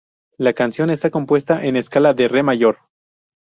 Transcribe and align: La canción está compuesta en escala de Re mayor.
La 0.39 0.53
canción 0.53 0.89
está 0.89 1.11
compuesta 1.11 1.63
en 1.63 1.75
escala 1.75 2.15
de 2.15 2.27
Re 2.27 2.41
mayor. 2.41 2.79